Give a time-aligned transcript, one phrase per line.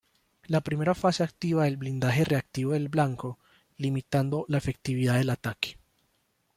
[0.47, 3.37] La primera fase activa el blindaje reactivo del blanco,
[3.77, 5.77] limitando la efectividad del ataque.